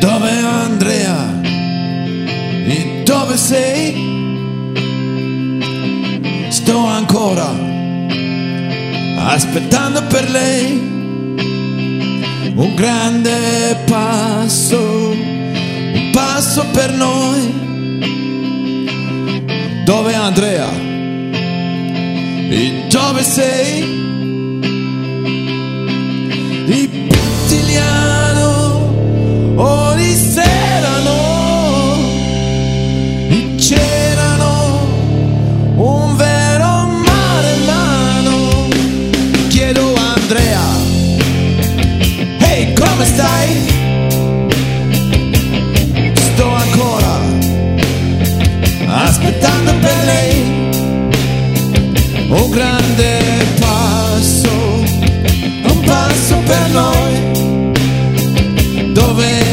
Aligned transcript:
Dove 0.00 0.30
Andrea? 0.30 1.40
E 1.42 3.02
dove 3.04 3.36
sei? 3.36 4.08
Sto 6.48 6.78
ancora 6.86 7.52
aspettando 9.26 10.02
per 10.04 10.30
lei 10.30 10.88
un 12.54 12.74
grande 12.74 13.76
passo, 13.84 15.10
un 15.10 16.10
passo 16.12 16.64
per 16.72 16.92
noi. 16.92 17.68
Dove 19.84 20.14
Andrea? 20.14 20.70
E 22.48 22.86
dove 22.88 23.22
sei? 23.22 24.09
Sto 46.14 46.54
ancora 46.54 47.20
aspettando 48.86 49.72
per 49.80 50.04
lei 50.04 50.42
un 52.28 52.50
grande 52.50 53.18
passo, 53.58 54.50
un 55.62 55.80
passo 55.84 56.36
per 56.46 56.68
noi. 56.70 57.28
Dove 58.92 59.49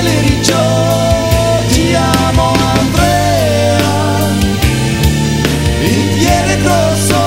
Dio, 0.00 0.56
ti 1.68 1.94
amo, 1.94 2.52
Andrea. 2.78 3.78
Il 5.82 6.08
piede 6.16 6.56
grosso 6.62 7.20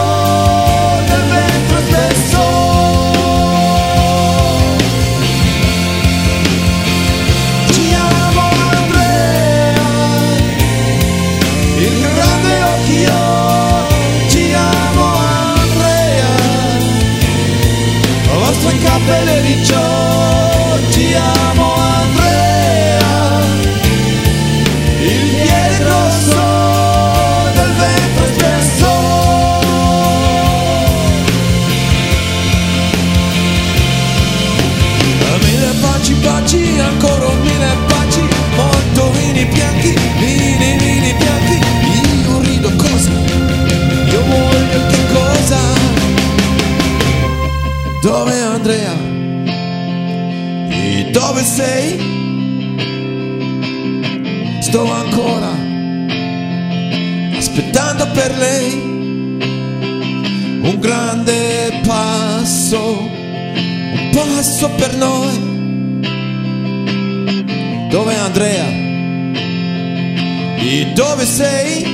del 1.06 1.24
preteso. 1.68 2.44
Ti 7.68 7.94
amo, 7.94 8.50
Andrea. 8.72 9.74
Il 11.78 11.94
mio 12.00 12.10
bravo 12.14 12.84
chioccio, 12.86 14.28
ti 14.30 14.54
amo, 14.54 15.20
Capelle 18.84 19.42
di 19.42 19.64
gioia 19.64 19.81
capelli 40.92 41.14
bianchi 41.14 41.60
Io 42.24 42.40
rido 42.42 42.70
cosa, 42.76 43.12
io 44.10 44.24
voglio 44.26 44.86
che 44.88 45.00
cosa 45.14 45.60
Dove 48.02 48.42
Andrea? 48.42 48.94
E 50.70 51.10
dove 51.12 51.44
sei? 51.44 52.10
Sto 54.60 54.92
ancora 54.92 55.52
aspettando 57.38 58.08
per 58.12 58.38
lei 58.38 58.90
un 60.64 60.78
grande 60.80 61.80
passo, 61.86 63.00
un 63.00 64.10
passo 64.14 64.70
per 64.72 64.96
noi. 64.96 65.50
Dove 67.90 68.16
Andrea? 68.16 68.81
E 70.74 70.86
dove 70.94 71.26
sei? 71.26 71.91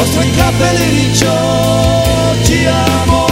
vostro 0.00 0.22
capelli 0.34 1.08
di 1.08 1.14
ciò 1.14 2.34
ci 2.42 2.64
amo 2.64 3.29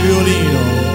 violino. 0.00 0.91